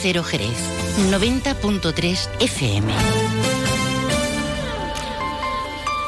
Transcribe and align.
Cero 0.00 0.22
Jerez, 0.24 0.56
90.3 1.10 2.28
FM. 2.40 3.61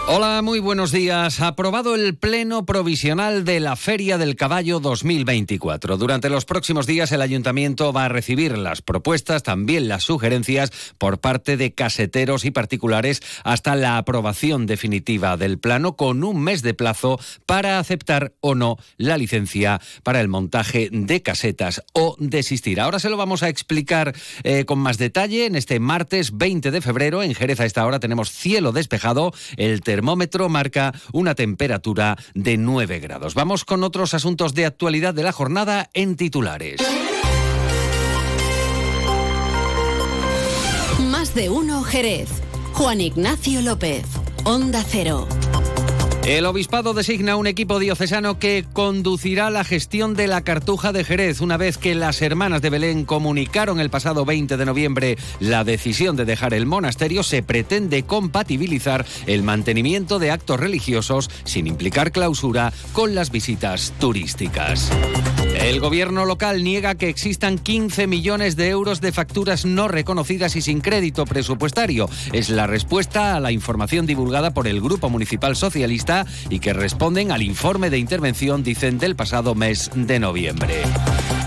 Hola, 0.07 0.43
muy 0.43 0.59
buenos 0.59 0.93
días. 0.93 1.41
Aprobado 1.41 1.95
el 1.95 2.15
Pleno 2.15 2.67
Provisional 2.67 3.43
de 3.47 3.59
la 3.59 3.75
Feria 3.75 4.19
del 4.19 4.37
Caballo 4.37 4.79
2024. 4.79 5.97
Durante 5.97 6.29
los 6.29 6.45
próximos 6.45 6.87
días 6.87 7.11
el 7.11 7.23
Ayuntamiento 7.23 7.91
va 7.91 8.05
a 8.05 8.09
recibir 8.11 8.59
las 8.59 8.83
propuestas, 8.83 9.43
también 9.43 9.89
las 9.89 10.05
sugerencias 10.05 10.73
por 10.99 11.21
parte 11.21 11.57
de 11.57 11.73
caseteros 11.73 12.45
y 12.45 12.51
particulares 12.51 13.23
hasta 13.45 13.77
la 13.77 13.97
aprobación 13.97 14.67
definitiva 14.67 15.39
del 15.39 15.59
plano 15.59 15.97
con 15.97 16.23
un 16.23 16.43
mes 16.43 16.61
de 16.61 16.75
plazo 16.75 17.19
para 17.47 17.79
aceptar 17.79 18.35
o 18.41 18.55
no 18.55 18.77
la 18.99 19.17
licencia 19.17 19.81
para 20.03 20.21
el 20.21 20.29
montaje 20.29 20.91
de 20.93 21.23
casetas 21.23 21.83
o 21.95 22.15
desistir. 22.19 22.79
Ahora 22.79 22.99
se 22.99 23.09
lo 23.09 23.17
vamos 23.17 23.43
a 23.43 23.49
explicar 23.49 24.15
eh, 24.43 24.67
con 24.67 24.81
más 24.81 24.99
detalle 24.99 25.47
en 25.47 25.57
este 25.57 25.81
martes 25.81 26.37
20 26.37 26.71
de 26.71 26.83
febrero. 26.83 27.23
En 27.23 27.35
Jerez 27.35 27.59
a 27.61 27.65
esta 27.65 27.87
hora 27.87 28.01
tenemos 28.01 28.31
cielo 28.31 28.71
despejado. 28.71 29.33
El 29.57 29.81
termómetro 29.95 30.49
marca 30.49 30.93
una 31.13 31.37
temperatura 31.37 32.19
de 32.35 32.57
9 32.57 32.99
grados. 32.99 33.35
Vamos 33.35 33.65
con 33.65 33.85
otros 33.85 34.13
asuntos 34.13 34.53
de 34.53 34.67
actualidad 34.67 35.15
de 35.15 35.23
la 35.23 35.31
jornada 35.31 35.89
en 35.95 36.17
titulares. 36.17 36.81
Más 40.99 41.33
de 41.37 41.49
uno 41.49 41.85
Jerez. 41.85 42.29
Juan 42.73 43.01
Ignacio 43.01 43.63
López. 43.63 44.05
Onda 44.43 44.85
Cero. 44.85 45.29
El 46.27 46.47
obispado 46.47 46.95
designa 46.95 47.37
un 47.37 47.47
equipo 47.47 47.79
diocesano 47.79 48.39
que 48.39 48.65
conducirá 48.73 49.51
la 49.51 49.63
gestión 49.63 50.15
de 50.15 50.27
la 50.27 50.41
Cartuja 50.41 50.91
de 50.91 51.05
Jerez 51.05 51.43
una 51.43 51.59
vez 51.59 51.77
que 51.77 51.95
las 51.95 52.23
hermanas 52.23 52.63
de 52.63 52.71
Belén 52.71 53.05
comunicaron 53.05 53.79
el 53.79 53.91
pasado 53.91 54.25
20 54.25 54.57
de 54.57 54.65
noviembre 54.65 55.19
la 55.39 55.65
decisión 55.65 56.17
de 56.17 56.25
dejar 56.25 56.55
el 56.55 56.65
monasterio. 56.65 57.23
Se 57.25 57.43
pretende 57.43 58.05
compatibilizar 58.05 59.05
el 59.27 59.43
mantenimiento 59.43 60.19
de 60.19 60.31
actos 60.31 60.59
religiosos 60.59 61.29
sin 61.45 61.67
implicar 61.67 62.11
clausura 62.11 62.73
con 62.95 63.15
las 63.15 63.31
visitas 63.31 63.93
turísticas. 64.01 64.91
El 65.65 65.81
gobierno 65.81 66.27
local 66.27 66.63
niega 66.63 66.95
que 66.95 67.09
existan 67.09 67.59
15 67.59 68.07
millones 68.07 68.55
de 68.55 68.69
euros 68.69 69.01
de 69.01 69.13
facturas 69.13 69.65
no 69.65 69.89
reconocidas 69.89 70.57
y 70.57 70.61
sin 70.61 70.83
crédito 70.83 71.25
presupuestario. 71.25 72.07
Es 72.35 72.51
la 72.51 72.67
respuesta 72.67 73.35
a 73.35 73.41
la 73.41 73.51
información 73.51 74.05
divulgada 74.05 74.53
por 74.53 74.69
el 74.69 74.83
Grupo 74.83 75.09
Municipal 75.09 75.57
Socialista 75.57 76.27
y 76.51 76.59
que 76.59 76.75
responden 76.75 77.33
al 77.33 77.41
informe 77.41 77.89
de 77.89 77.97
intervención, 77.97 78.63
dicen, 78.63 78.99
del 78.99 79.17
pasado 79.17 79.55
mes 79.55 79.91
de 79.95 80.19
noviembre. 80.19 80.83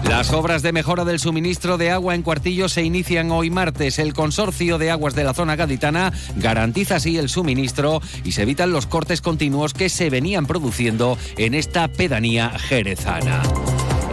Las 0.10 0.34
obras 0.34 0.64
de 0.64 0.72
mejora 0.72 1.06
del 1.06 1.20
suministro 1.20 1.78
de 1.78 1.92
agua 1.92 2.16
en 2.16 2.24
Cuartillo 2.24 2.70
se 2.70 2.82
inician 2.82 3.30
hoy 3.30 3.52
martes. 3.52 4.00
El 4.00 4.16
consorcio 4.16 4.80
de 4.80 4.90
aguas 4.90 5.14
de 5.14 5.26
la 5.26 5.36
zona 5.36 5.56
gaditana 5.56 6.12
garantiza 6.38 6.96
así 6.96 7.20
el 7.20 7.30
suministro 7.30 8.02
y 8.24 8.32
se 8.32 8.42
evitan 8.42 8.72
los 8.72 8.88
cortes 8.88 9.22
continuos 9.22 9.76
que 9.76 9.90
se 9.90 10.10
venían 10.10 10.48
produciendo 10.48 11.20
en 11.38 11.54
esta 11.54 11.88
pedanía 11.88 12.50
jerezana. 12.58 13.44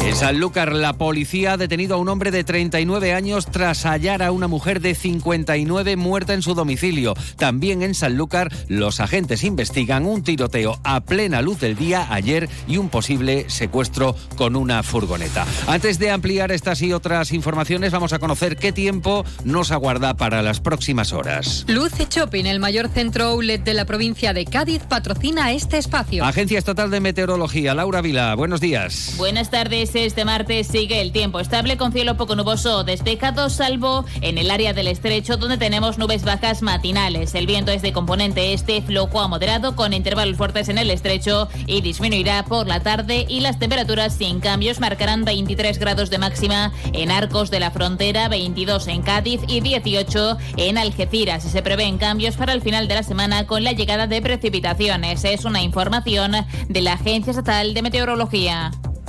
En 0.05 0.15
Sanlúcar, 0.15 0.75
la 0.75 0.93
policía 0.93 1.55
ha 1.55 1.57
detenido 1.57 1.95
a 1.95 1.99
un 1.99 2.11
hombre 2.11 2.31
de 2.31 2.45
39 2.45 3.15
años 3.15 3.47
tras 3.47 3.87
hallar 3.87 4.23
a 4.23 4.33
una 4.33 4.49
mujer 4.49 4.83
de 4.83 4.95
59 4.95 5.97
muerta 5.97 6.35
en 6.35 6.43
su 6.43 6.55
domicilio. 6.55 7.15
También 7.39 7.81
en 7.81 7.95
Sanlúcar, 7.95 8.53
los 8.69 9.01
agentes 9.01 9.45
investigan 9.45 10.05
un 10.05 10.23
tiroteo 10.23 10.79
a 10.85 11.01
plena 11.01 11.41
luz 11.41 11.59
del 11.59 11.75
día 11.75 12.07
ayer 12.11 12.51
y 12.69 12.77
un 12.77 12.91
posible 12.91 13.49
secuestro 13.49 14.15
con 14.37 14.57
una 14.57 14.83
furgoneta. 14.83 15.47
Antes 15.67 15.99
de 15.99 16.11
ampliar 16.11 16.53
estas 16.53 16.83
y 16.83 16.93
otras 16.93 17.33
informaciones, 17.33 17.91
vamos 17.91 18.13
a 18.13 18.19
conocer 18.19 18.57
qué 18.57 18.73
tiempo 18.73 19.25
nos 19.45 19.73
aguarda 19.73 20.15
para 20.19 20.43
las 20.43 20.61
próximas 20.61 21.15
horas. 21.15 21.65
Luce 21.67 22.09
Shopping, 22.11 22.45
el 22.45 22.61
mayor 22.61 22.91
centro 22.91 23.25
outlet 23.25 23.65
de 23.65 23.73
la 23.73 23.87
provincia 23.87 24.35
de 24.35 24.45
Cádiz, 24.45 24.83
patrocina 24.83 25.53
este 25.53 25.79
espacio. 25.79 26.27
Agencia 26.27 26.59
Estatal 26.59 26.91
de 26.91 27.01
Meteorología, 27.01 27.75
Laura 27.75 28.03
Vila, 28.03 28.35
buenos 28.35 28.61
días. 28.61 29.15
Buenas 29.17 29.51
tardes. 29.51 29.94
Este 29.95 30.25
martes 30.25 30.67
sigue 30.67 31.01
el 31.01 31.13
tiempo 31.13 31.39
estable 31.39 31.77
con 31.77 31.93
cielo 31.93 32.17
poco 32.17 32.35
nuboso 32.35 32.83
despejado, 32.83 33.49
salvo 33.49 34.05
en 34.23 34.39
el 34.39 34.51
área 34.51 34.73
del 34.73 34.89
estrecho 34.89 35.37
donde 35.37 35.57
tenemos 35.57 35.99
nubes 35.99 36.25
bajas 36.25 36.63
matinales. 36.63 37.35
El 37.37 37.47
viento 37.47 37.71
es 37.71 37.81
de 37.81 37.93
componente 37.93 38.53
este, 38.53 38.83
flojo 38.83 39.21
a 39.21 39.29
moderado, 39.29 39.77
con 39.77 39.93
intervalos 39.93 40.37
fuertes 40.37 40.69
en 40.69 40.79
el 40.79 40.91
estrecho 40.91 41.49
y 41.67 41.81
disminuirá 41.81 42.45
por 42.45 42.67
la 42.67 42.81
tarde. 42.81 43.25
Y 43.29 43.39
las 43.41 43.61
temperaturas 43.61 44.15
sin 44.15 44.41
cambios 44.41 44.81
marcarán 44.81 45.25
23 45.25 45.79
grados 45.79 46.11
de 46.11 46.19
máxima 46.19 46.73
en 46.93 47.13
Arcos 47.13 47.53
de 47.53 47.61
la 47.61 47.71
Frontera, 47.71 48.29
22 48.29 48.89
en 48.89 49.03
Cádiz 49.03 49.43
y 49.47 49.61
18 49.61 50.39
en 50.57 50.77
Algeciras. 50.77 51.45
Se 51.45 51.63
prevén 51.63 51.99
cambios 51.99 52.37
para 52.37 52.53
el 52.53 52.63
final 52.63 52.89
de 52.89 52.97
la 52.97 53.03
semana 53.05 53.47
con 53.47 53.63
la 53.63 53.73
llegada 53.73 54.09
de 54.09 54.21
precipitaciones. 54.21 55.25
Es 55.25 55.45
una 55.45 55.63
información 55.63 56.33
de 56.69 56.83
la 56.83 56.95
Agencia 56.95 57.31
Estatal 57.31 57.75
de 57.75 57.83
Meteorología. 57.83 58.73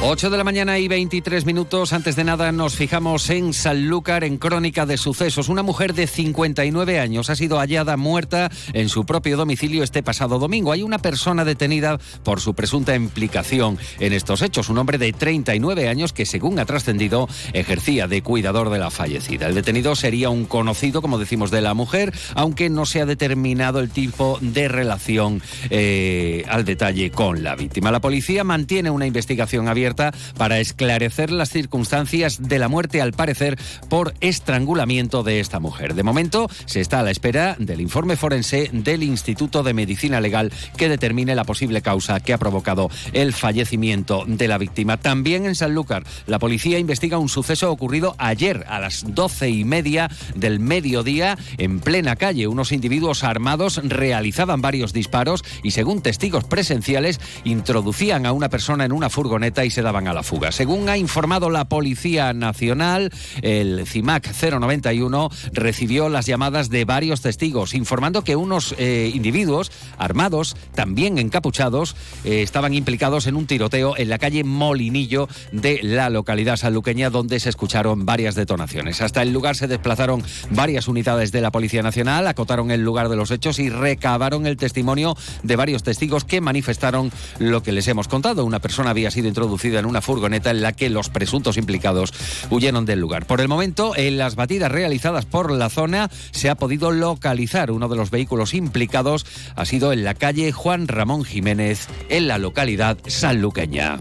8 0.00 0.30
de 0.30 0.36
la 0.36 0.44
mañana 0.44 0.78
y 0.78 0.86
23 0.86 1.44
minutos. 1.44 1.92
Antes 1.92 2.14
de 2.14 2.22
nada, 2.22 2.52
nos 2.52 2.76
fijamos 2.76 3.28
en 3.30 3.52
Sanlúcar, 3.52 4.22
en 4.22 4.38
crónica 4.38 4.86
de 4.86 4.96
sucesos. 4.96 5.48
Una 5.48 5.64
mujer 5.64 5.92
de 5.92 6.06
59 6.06 7.00
años 7.00 7.30
ha 7.30 7.34
sido 7.34 7.58
hallada 7.58 7.96
muerta 7.96 8.48
en 8.74 8.88
su 8.88 9.04
propio 9.04 9.36
domicilio 9.36 9.82
este 9.82 10.04
pasado 10.04 10.38
domingo. 10.38 10.70
Hay 10.70 10.84
una 10.84 11.00
persona 11.00 11.44
detenida 11.44 11.98
por 12.22 12.40
su 12.40 12.54
presunta 12.54 12.94
implicación 12.94 13.76
en 13.98 14.12
estos 14.12 14.40
hechos. 14.42 14.68
Un 14.68 14.78
hombre 14.78 14.98
de 14.98 15.12
39 15.12 15.88
años 15.88 16.12
que, 16.12 16.26
según 16.26 16.60
ha 16.60 16.64
trascendido, 16.64 17.28
ejercía 17.52 18.06
de 18.06 18.22
cuidador 18.22 18.70
de 18.70 18.78
la 18.78 18.92
fallecida. 18.92 19.48
El 19.48 19.56
detenido 19.56 19.96
sería 19.96 20.30
un 20.30 20.44
conocido, 20.44 21.02
como 21.02 21.18
decimos, 21.18 21.50
de 21.50 21.60
la 21.60 21.74
mujer, 21.74 22.14
aunque 22.36 22.70
no 22.70 22.86
se 22.86 23.00
ha 23.00 23.06
determinado 23.06 23.80
el 23.80 23.90
tipo 23.90 24.38
de 24.40 24.68
relación 24.68 25.42
eh, 25.70 26.44
al 26.48 26.64
detalle 26.64 27.10
con 27.10 27.42
la 27.42 27.56
víctima. 27.56 27.90
La 27.90 28.00
policía 28.00 28.44
mantiene 28.44 28.90
una 28.90 29.06
investigación 29.06 29.66
abierta 29.66 29.87
para 29.94 30.58
esclarecer 30.58 31.30
las 31.30 31.50
circunstancias 31.50 32.48
de 32.48 32.58
la 32.58 32.68
muerte, 32.68 33.00
al 33.00 33.12
parecer, 33.12 33.58
por 33.88 34.14
estrangulamiento 34.20 35.22
de 35.22 35.40
esta 35.40 35.60
mujer. 35.60 35.94
De 35.94 36.02
momento, 36.02 36.48
se 36.66 36.80
está 36.80 37.00
a 37.00 37.02
la 37.02 37.10
espera 37.10 37.56
del 37.58 37.80
informe 37.80 38.16
forense 38.16 38.70
del 38.72 39.02
Instituto 39.02 39.62
de 39.62 39.74
Medicina 39.74 40.20
Legal 40.20 40.52
que 40.76 40.88
determine 40.88 41.34
la 41.34 41.44
posible 41.44 41.82
causa 41.82 42.20
que 42.20 42.32
ha 42.32 42.38
provocado 42.38 42.90
el 43.12 43.32
fallecimiento 43.32 44.24
de 44.26 44.48
la 44.48 44.58
víctima. 44.58 44.96
También 44.96 45.46
en 45.46 45.54
Sanlúcar, 45.54 46.04
la 46.26 46.38
policía 46.38 46.78
investiga 46.78 47.18
un 47.18 47.28
suceso 47.28 47.70
ocurrido 47.70 48.14
ayer 48.18 48.64
a 48.68 48.80
las 48.80 49.04
doce 49.14 49.48
y 49.50 49.64
media 49.64 50.10
del 50.34 50.60
mediodía 50.60 51.36
en 51.56 51.80
plena 51.80 52.16
calle. 52.16 52.46
Unos 52.46 52.72
individuos 52.72 53.24
armados 53.24 53.80
realizaban 53.84 54.60
varios 54.60 54.92
disparos 54.92 55.44
y, 55.62 55.72
según 55.72 56.02
testigos 56.02 56.44
presenciales, 56.44 57.20
introducían 57.44 58.26
a 58.26 58.32
una 58.32 58.48
persona 58.48 58.84
en 58.84 58.92
una 58.92 59.10
furgoneta 59.10 59.64
y 59.64 59.70
se 59.70 59.77
daban 59.82 60.08
a 60.08 60.14
la 60.14 60.22
fuga. 60.22 60.52
Según 60.52 60.88
ha 60.88 60.96
informado 60.96 61.50
la 61.50 61.68
Policía 61.68 62.32
Nacional, 62.32 63.10
el 63.42 63.86
CIMAC 63.86 64.32
091 64.32 65.30
recibió 65.52 66.08
las 66.08 66.26
llamadas 66.26 66.70
de 66.70 66.84
varios 66.84 67.20
testigos 67.20 67.74
informando 67.74 68.22
que 68.22 68.36
unos 68.36 68.74
eh, 68.78 69.10
individuos 69.14 69.70
armados, 69.96 70.56
también 70.74 71.18
encapuchados, 71.18 71.96
eh, 72.24 72.42
estaban 72.42 72.74
implicados 72.74 73.26
en 73.26 73.36
un 73.36 73.46
tiroteo 73.46 73.96
en 73.96 74.08
la 74.08 74.18
calle 74.18 74.44
Molinillo 74.44 75.28
de 75.52 75.80
la 75.82 76.10
localidad 76.10 76.56
sanluqueña 76.56 77.10
donde 77.10 77.40
se 77.40 77.48
escucharon 77.48 78.06
varias 78.06 78.34
detonaciones. 78.34 79.00
Hasta 79.00 79.22
el 79.22 79.32
lugar 79.32 79.56
se 79.56 79.66
desplazaron 79.66 80.22
varias 80.50 80.88
unidades 80.88 81.32
de 81.32 81.40
la 81.40 81.50
Policía 81.50 81.82
Nacional, 81.82 82.26
acotaron 82.26 82.70
el 82.70 82.82
lugar 82.82 83.08
de 83.08 83.16
los 83.16 83.30
hechos 83.30 83.58
y 83.58 83.70
recabaron 83.70 84.46
el 84.46 84.56
testimonio 84.56 85.16
de 85.42 85.56
varios 85.56 85.82
testigos 85.82 86.24
que 86.24 86.40
manifestaron 86.40 87.10
lo 87.38 87.62
que 87.62 87.72
les 87.72 87.88
hemos 87.88 88.08
contado. 88.08 88.44
Una 88.44 88.60
persona 88.60 88.90
había 88.90 89.10
sido 89.10 89.28
introducida 89.28 89.67
en 89.76 89.86
una 89.86 90.00
furgoneta 90.00 90.50
en 90.50 90.62
la 90.62 90.72
que 90.72 90.88
los 90.88 91.10
presuntos 91.10 91.56
implicados 91.56 92.12
huyeron 92.50 92.86
del 92.86 93.00
lugar. 93.00 93.26
Por 93.26 93.40
el 93.40 93.48
momento, 93.48 93.92
en 93.96 94.18
las 94.18 94.36
batidas 94.36 94.72
realizadas 94.72 95.26
por 95.26 95.50
la 95.50 95.68
zona 95.68 96.10
se 96.30 96.48
ha 96.48 96.54
podido 96.54 96.90
localizar 96.90 97.70
uno 97.70 97.88
de 97.88 97.96
los 97.96 98.10
vehículos 98.10 98.54
implicados. 98.54 99.26
Ha 99.56 99.64
sido 99.64 99.92
en 99.92 100.04
la 100.04 100.14
calle 100.14 100.52
Juan 100.52 100.88
Ramón 100.88 101.24
Jiménez, 101.24 101.88
en 102.08 102.28
la 102.28 102.38
localidad 102.38 102.98
sanluqueña. 103.06 104.00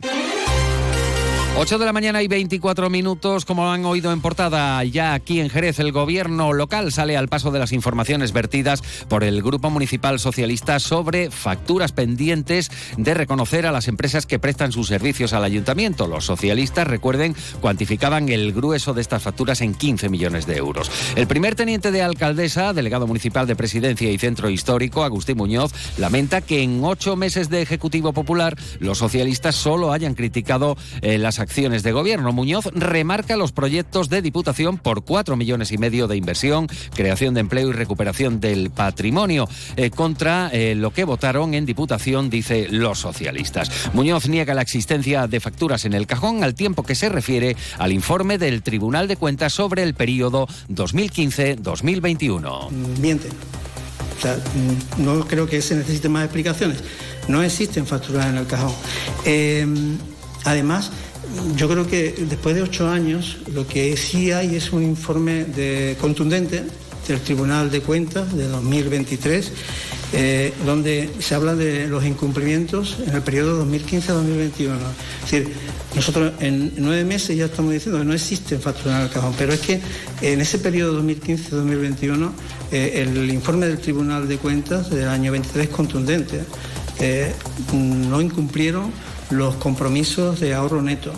8 1.60 1.80
de 1.80 1.86
la 1.86 1.92
mañana 1.92 2.22
y 2.22 2.28
24 2.28 2.88
minutos, 2.92 3.44
como 3.44 3.72
han 3.72 3.84
oído 3.84 4.12
en 4.12 4.22
portada, 4.22 4.84
ya 4.84 5.16
aquí 5.16 5.40
en 5.40 5.50
Jerez 5.50 5.80
el 5.80 5.92
gobierno 5.92 6.54
local 6.54 6.92
sale 6.92 7.18
al 7.18 7.30
paso 7.30 7.50
de 7.50 7.58
las 7.58 7.72
informaciones 7.72 8.32
vertidas 8.32 8.84
por 9.10 9.24
el 9.24 9.42
Grupo 9.42 9.72
Municipal 9.72 10.20
Socialista 10.20 10.80
sobre 10.80 11.32
facturas 11.32 11.94
pendientes 11.94 12.70
de 12.96 13.16
reconocer 13.16 13.66
a 13.66 13.72
las 13.72 13.88
empresas 13.88 14.28
que 14.28 14.38
prestan 14.38 14.72
sus 14.72 14.88
servicios 14.88 15.34
al 15.34 15.44
ayuntamiento. 15.44 16.06
Los 16.06 16.26
socialistas, 16.26 16.86
recuerden, 16.86 17.36
cuantificaban 17.60 18.30
el 18.30 18.54
grueso 18.54 18.94
de 18.94 19.02
estas 19.02 19.24
facturas 19.24 19.62
en 19.62 19.74
15 19.74 20.10
millones 20.10 20.46
de 20.46 20.58
euros. 20.58 20.92
El 21.16 21.26
primer 21.26 21.56
teniente 21.56 21.90
de 21.92 22.04
alcaldesa, 22.04 22.72
delegado 22.72 23.08
municipal 23.08 23.48
de 23.48 23.56
Presidencia 23.56 24.12
y 24.12 24.20
Centro 24.20 24.52
Histórico, 24.52 25.04
Agustín 25.04 25.38
Muñoz, 25.38 25.74
lamenta 25.98 26.42
que 26.42 26.62
en 26.62 26.84
ocho 26.84 27.16
meses 27.16 27.50
de 27.50 27.64
Ejecutivo 27.64 28.14
Popular 28.14 28.56
los 28.78 29.00
socialistas 29.00 29.56
solo 29.56 29.92
hayan 29.92 30.14
criticado 30.14 30.78
eh, 31.02 31.18
las 31.18 31.47
acciones 31.48 31.82
de 31.82 31.94
gobierno. 31.94 32.34
Muñoz 32.34 32.66
remarca 32.74 33.38
los 33.38 33.54
proyectos 33.54 34.10
de 34.10 34.22
Diputación 34.22 34.78
por 34.78 35.06
cuatro 35.06 35.38
millones 35.38 35.72
y 35.72 35.78
medio 35.78 36.08
de 36.08 36.18
inversión, 36.18 36.68
creación 36.94 37.34
de 37.34 37.40
empleo 37.40 37.70
y 37.70 37.72
recuperación 37.72 38.42
del 38.42 38.70
patrimonio, 38.70 39.48
eh, 39.78 39.90
contra 39.90 40.50
eh, 40.52 40.76
lo 40.76 40.92
que 40.92 41.06
votaron 41.06 41.54
en 41.54 41.66
Diputación, 41.66 42.30
dice 42.30 42.68
los 42.70 43.00
socialistas. 43.00 43.72
Muñoz 43.94 44.28
niega 44.28 44.54
la 44.54 44.62
existencia 44.62 45.28
de 45.28 45.40
facturas 45.40 45.86
en 45.86 45.94
el 45.94 46.06
cajón 46.06 46.44
al 46.44 46.54
tiempo 46.54 46.84
que 46.84 46.96
se 46.96 47.08
refiere 47.08 47.56
al 47.78 47.94
informe 47.94 48.38
del 48.38 48.62
Tribunal 48.62 49.08
de 49.08 49.16
Cuentas 49.16 49.54
sobre 49.54 49.84
el 49.84 49.94
periodo 49.94 50.48
2015-2021. 50.70 52.72
Mienten. 53.00 53.32
O 54.18 54.22
sea, 54.22 54.38
no 54.98 55.26
creo 55.26 55.48
que 55.48 55.62
se 55.62 55.76
necesiten 55.76 56.12
más 56.12 56.26
explicaciones. 56.26 56.84
No 57.30 57.42
existen 57.42 57.88
facturas 57.88 58.26
en 58.26 58.36
el 58.36 58.48
cajón. 58.48 58.74
Eh, 59.24 59.66
además, 60.44 60.92
yo 61.56 61.68
creo 61.68 61.88
que 61.88 62.14
después 62.30 62.56
de 62.56 62.62
ocho 62.62 62.88
años 62.88 63.38
lo 63.54 63.68
que 63.68 63.96
sí 63.98 64.32
hay 64.32 64.56
es 64.56 64.72
un 64.72 64.84
informe 64.84 65.46
de, 65.46 65.98
contundente 66.00 66.64
del 67.08 67.22
Tribunal 67.22 67.72
de 67.72 67.82
Cuentas 67.82 68.36
de 68.36 68.48
2023, 68.48 69.52
eh, 70.14 70.54
donde 70.66 71.10
se 71.20 71.36
habla 71.36 71.56
de 71.56 71.88
los 71.88 72.06
incumplimientos 72.06 72.98
en 73.06 73.16
el 73.16 73.22
periodo 73.22 73.66
2015-2021. 73.66 74.76
Es 75.24 75.32
decir, 75.32 75.54
nosotros 75.96 76.34
en 76.40 76.74
nueve 76.78 77.06
meses 77.06 77.38
ya 77.38 77.46
estamos 77.46 77.72
diciendo 77.72 78.00
que 78.00 78.06
no 78.06 78.14
existen 78.14 78.60
facturas 78.62 79.00
en 79.00 79.04
el 79.06 79.10
cajón, 79.10 79.34
pero 79.38 79.54
es 79.54 79.60
que 79.62 79.80
en 80.22 80.42
ese 80.42 80.60
periodo 80.60 81.02
2015-2021 81.02 82.32
eh, 82.72 83.06
el 83.08 83.32
informe 83.32 83.68
del 83.68 83.80
Tribunal 83.80 84.28
de 84.28 84.38
Cuentas 84.38 84.90
del 84.90 85.08
año 85.08 85.32
23 85.32 85.68
es 85.68 85.74
contundente. 85.74 86.42
Eh, 87.00 87.32
no 87.74 88.20
incumplieron 88.22 88.92
los 89.30 89.56
compromisos 89.56 90.40
de 90.40 90.54
ahorro 90.54 90.82
neto. 90.82 91.12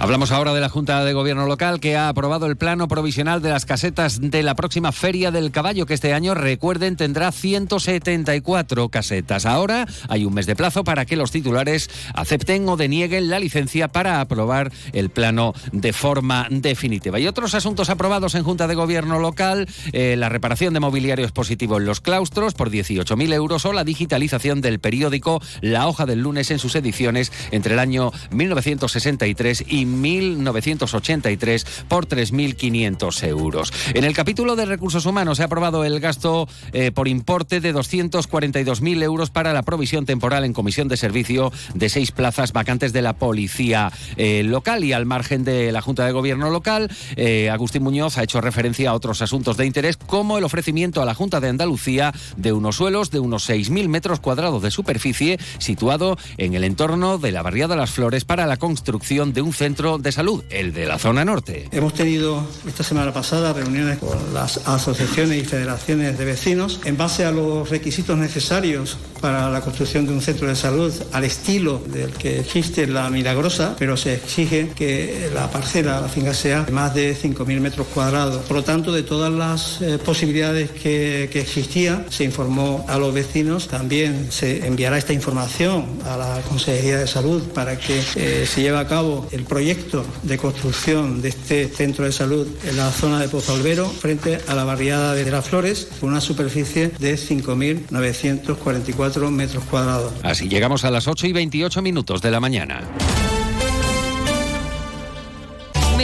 Hablamos 0.00 0.32
ahora 0.32 0.52
de 0.52 0.60
la 0.60 0.68
Junta 0.68 1.04
de 1.04 1.12
Gobierno 1.12 1.46
local 1.46 1.80
que 1.80 1.96
ha 1.96 2.08
aprobado 2.08 2.46
el 2.46 2.56
plano 2.56 2.88
provisional 2.88 3.40
de 3.40 3.50
las 3.50 3.64
casetas 3.64 4.20
de 4.20 4.42
la 4.42 4.54
próxima 4.54 4.92
Feria 4.92 5.30
del 5.30 5.50
Caballo, 5.50 5.86
que 5.86 5.94
este 5.94 6.12
año, 6.12 6.34
recuerden, 6.34 6.96
tendrá 6.96 7.32
174 7.32 8.88
casetas. 8.88 9.46
Ahora 9.46 9.86
hay 10.08 10.24
un 10.24 10.34
mes 10.34 10.46
de 10.46 10.56
plazo 10.56 10.84
para 10.84 11.06
que 11.06 11.16
los 11.16 11.30
titulares 11.30 11.88
acepten 12.12 12.68
o 12.68 12.76
denieguen 12.76 13.30
la 13.30 13.38
licencia 13.38 13.88
para 13.88 14.20
aprobar 14.20 14.72
el 14.92 15.10
plano 15.10 15.54
de 15.72 15.92
forma 15.92 16.48
definitiva. 16.50 17.18
Y 17.18 17.26
otros 17.26 17.54
asuntos 17.54 17.88
aprobados 17.88 18.34
en 18.34 18.42
Junta 18.42 18.66
de 18.66 18.74
Gobierno 18.74 19.20
local, 19.20 19.68
eh, 19.92 20.16
la 20.16 20.28
reparación 20.28 20.74
de 20.74 20.80
mobiliario 20.80 21.24
expositivo 21.24 21.78
en 21.78 21.86
los 21.86 22.00
claustros 22.00 22.54
por 22.54 22.70
18.000 22.70 23.32
euros 23.32 23.64
o 23.64 23.72
la 23.72 23.84
digitalización 23.84 24.60
del 24.60 24.80
periódico 24.80 25.40
La 25.60 25.86
Hoja 25.86 26.04
del 26.04 26.20
Lunes 26.20 26.50
en 26.50 26.58
sus 26.58 26.74
ediciones 26.74 27.32
entre 27.52 27.74
el 27.74 27.78
año 27.80 28.12
1963 28.32 29.64
y 29.68 29.83
1983 29.86 31.64
por 31.88 32.06
3.500 32.06 33.26
euros. 33.26 33.72
En 33.94 34.04
el 34.04 34.14
capítulo 34.14 34.56
de 34.56 34.66
recursos 34.66 35.06
humanos 35.06 35.36
se 35.36 35.42
ha 35.42 35.46
aprobado 35.46 35.84
el 35.84 36.00
gasto 36.00 36.48
eh, 36.72 36.90
por 36.92 37.08
importe 37.08 37.60
de 37.60 37.74
242.000 37.74 39.02
euros 39.02 39.30
para 39.30 39.52
la 39.52 39.62
provisión 39.62 40.06
temporal 40.06 40.44
en 40.44 40.52
comisión 40.52 40.88
de 40.88 40.96
servicio 40.96 41.52
de 41.74 41.88
seis 41.88 42.12
plazas 42.12 42.52
vacantes 42.52 42.92
de 42.92 43.02
la 43.02 43.14
policía 43.14 43.92
eh, 44.16 44.42
local 44.44 44.84
y 44.84 44.92
al 44.92 45.06
margen 45.06 45.44
de 45.44 45.72
la 45.72 45.82
Junta 45.82 46.04
de 46.06 46.12
Gobierno 46.12 46.50
local, 46.50 46.90
eh, 47.16 47.50
Agustín 47.50 47.82
Muñoz 47.82 48.18
ha 48.18 48.22
hecho 48.22 48.40
referencia 48.40 48.90
a 48.90 48.94
otros 48.94 49.22
asuntos 49.22 49.56
de 49.56 49.66
interés 49.66 49.96
como 49.96 50.38
el 50.38 50.44
ofrecimiento 50.44 51.02
a 51.02 51.04
la 51.04 51.14
Junta 51.14 51.40
de 51.40 51.48
Andalucía 51.48 52.12
de 52.36 52.52
unos 52.52 52.76
suelos 52.76 53.10
de 53.10 53.18
unos 53.18 53.48
6.000 53.48 53.88
metros 53.88 54.20
cuadrados 54.20 54.62
de 54.62 54.70
superficie 54.70 55.38
situado 55.58 56.16
en 56.36 56.54
el 56.54 56.64
entorno 56.64 57.18
de 57.18 57.32
la 57.32 57.42
barriada 57.42 57.76
Las 57.76 57.90
Flores 57.90 58.24
para 58.24 58.46
la 58.46 58.56
construcción 58.56 59.32
de 59.32 59.42
un 59.42 59.52
centro 59.52 59.73
de 59.74 60.12
salud, 60.12 60.44
el 60.50 60.72
de 60.72 60.86
la 60.86 60.98
zona 60.98 61.24
norte. 61.24 61.68
Hemos 61.72 61.94
tenido 61.94 62.46
esta 62.66 62.84
semana 62.84 63.12
pasada 63.12 63.52
reuniones 63.52 63.98
con 63.98 64.32
las 64.32 64.68
asociaciones 64.68 65.42
y 65.42 65.44
federaciones 65.44 66.16
de 66.16 66.24
vecinos 66.24 66.80
en 66.84 66.96
base 66.96 67.24
a 67.24 67.32
los 67.32 67.68
requisitos 67.70 68.16
necesarios 68.16 68.96
para 69.20 69.50
la 69.50 69.62
construcción 69.62 70.06
de 70.06 70.12
un 70.12 70.20
centro 70.20 70.46
de 70.46 70.54
salud 70.54 70.92
al 71.12 71.24
estilo 71.24 71.82
del 71.88 72.12
que 72.12 72.38
existe 72.40 72.86
la 72.86 73.10
Milagrosa, 73.10 73.74
pero 73.76 73.96
se 73.96 74.14
exige 74.14 74.70
que 74.76 75.30
la 75.34 75.50
parcela, 75.50 76.00
la 76.00 76.08
finca 76.08 76.34
sea 76.34 76.62
de 76.62 76.72
más 76.72 76.94
de 76.94 77.16
5.000 77.16 77.60
metros 77.60 77.88
cuadrados. 77.88 78.44
Por 78.44 78.58
lo 78.58 78.64
tanto, 78.64 78.92
de 78.92 79.02
todas 79.02 79.32
las 79.32 79.82
eh, 79.82 79.98
posibilidades 79.98 80.70
que, 80.70 81.28
que 81.32 81.40
existían, 81.40 82.06
se 82.10 82.22
informó 82.22 82.84
a 82.88 82.96
los 82.96 83.12
vecinos. 83.12 83.66
También 83.66 84.28
se 84.30 84.66
enviará 84.66 84.98
esta 84.98 85.12
información 85.12 85.86
a 86.04 86.16
la 86.16 86.40
Consejería 86.48 86.98
de 86.98 87.06
Salud 87.06 87.42
para 87.54 87.78
que 87.78 88.00
eh, 88.16 88.46
se 88.46 88.62
lleve 88.62 88.78
a 88.78 88.86
cabo 88.86 89.26
el 89.32 89.44
proyecto 89.44 89.63
proyecto 89.64 90.04
de 90.24 90.36
construcción 90.36 91.22
de 91.22 91.30
este 91.30 91.68
centro 91.68 92.04
de 92.04 92.12
salud 92.12 92.46
en 92.68 92.76
la 92.76 92.90
zona 92.90 93.18
de 93.18 93.30
Pozo 93.30 93.54
Albero, 93.54 93.88
frente 93.88 94.38
a 94.46 94.54
la 94.54 94.64
barriada 94.64 95.14
de 95.14 95.30
las 95.30 95.48
Flores, 95.48 95.88
con 96.00 96.10
una 96.10 96.20
superficie 96.20 96.90
de 96.98 97.14
5.944 97.14 99.30
metros 99.30 99.64
cuadrados. 99.64 100.12
Así 100.22 100.50
llegamos 100.50 100.84
a 100.84 100.90
las 100.90 101.08
8 101.08 101.28
y 101.28 101.32
28 101.32 101.80
minutos 101.80 102.20
de 102.20 102.30
la 102.30 102.40
mañana. 102.40 102.82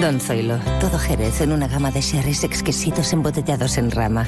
Don 0.00 0.20
Zoilo, 0.20 0.58
todo 0.78 0.98
Jerez 0.98 1.40
en 1.40 1.52
una 1.52 1.68
gama 1.68 1.90
de 1.90 2.02
sherries 2.02 2.44
exquisitos 2.44 3.14
embotellados 3.14 3.78
en 3.78 3.90
rama. 3.90 4.26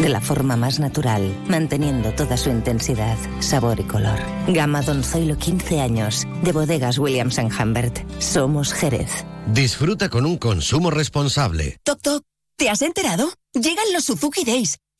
De 0.00 0.08
la 0.08 0.22
forma 0.22 0.56
más 0.56 0.80
natural, 0.80 1.36
manteniendo 1.48 2.12
toda 2.12 2.38
su 2.38 2.48
intensidad, 2.48 3.18
sabor 3.40 3.78
y 3.78 3.82
color. 3.82 4.18
Gama 4.48 4.80
Don 4.80 5.04
Zoilo 5.04 5.36
15 5.36 5.80
años, 5.80 6.26
de 6.42 6.52
bodegas 6.52 6.98
Williams⁇ 6.98 7.38
Humbert. 7.62 7.98
Somos 8.20 8.72
Jerez. 8.72 9.26
Disfruta 9.48 10.08
con 10.08 10.24
un 10.24 10.38
consumo 10.38 10.90
responsable. 10.90 11.76
Toc 11.82 12.00
Toc, 12.00 12.24
¿te 12.56 12.70
has 12.70 12.80
enterado? 12.80 13.34
Llegan 13.52 13.92
los 13.92 14.04
Suzuki 14.04 14.44
Days. 14.44 14.78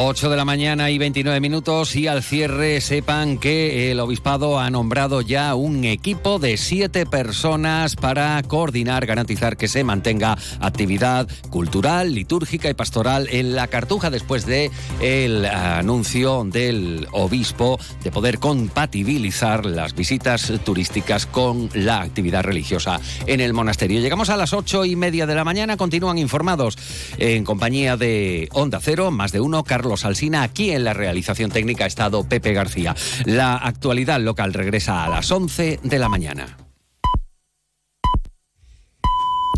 8 0.00 0.30
de 0.30 0.36
la 0.36 0.44
mañana 0.44 0.92
y 0.92 0.98
29 0.98 1.40
minutos 1.40 1.96
y 1.96 2.06
al 2.06 2.22
cierre 2.22 2.80
sepan 2.80 3.36
que 3.36 3.90
el 3.90 3.98
obispado 3.98 4.60
ha 4.60 4.70
nombrado 4.70 5.22
ya 5.22 5.56
un 5.56 5.82
equipo 5.82 6.38
de 6.38 6.56
siete 6.56 7.04
personas 7.04 7.96
para 7.96 8.40
coordinar, 8.44 9.06
garantizar 9.06 9.56
que 9.56 9.66
se 9.66 9.82
mantenga 9.82 10.38
actividad 10.60 11.26
cultural, 11.50 12.14
litúrgica 12.14 12.70
y 12.70 12.74
pastoral 12.74 13.26
en 13.32 13.56
la 13.56 13.66
Cartuja 13.66 14.08
después 14.08 14.46
de 14.46 14.70
el 15.00 15.44
anuncio 15.44 16.44
del 16.44 17.08
obispo 17.10 17.80
de 18.04 18.12
poder 18.12 18.38
compatibilizar 18.38 19.66
las 19.66 19.96
visitas 19.96 20.52
turísticas 20.64 21.26
con 21.26 21.70
la 21.74 22.02
actividad 22.02 22.44
religiosa 22.44 23.00
en 23.26 23.40
el 23.40 23.52
monasterio. 23.52 24.00
Llegamos 24.00 24.30
a 24.30 24.36
las 24.36 24.52
ocho 24.52 24.84
y 24.84 24.94
media 24.94 25.26
de 25.26 25.34
la 25.34 25.42
mañana, 25.42 25.76
continúan 25.76 26.18
informados 26.18 26.78
en 27.18 27.42
compañía 27.42 27.96
de 27.96 28.48
Onda 28.52 28.78
Cero, 28.80 29.10
más 29.10 29.32
de 29.32 29.40
uno, 29.40 29.64
Carlos 29.64 29.87
Carlos 29.88 30.04
Alsina. 30.04 30.42
Aquí 30.42 30.70
en 30.72 30.84
la 30.84 30.92
realización 30.92 31.50
técnica 31.50 31.84
ha 31.84 31.86
estado 31.86 32.22
Pepe 32.28 32.52
García. 32.52 32.94
La 33.24 33.56
actualidad 33.56 34.20
local 34.20 34.52
regresa 34.52 35.02
a 35.02 35.08
las 35.08 35.30
11 35.30 35.80
de 35.82 35.98
la 35.98 36.10
mañana. 36.10 36.58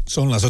Son 0.07 0.31
las 0.31 0.39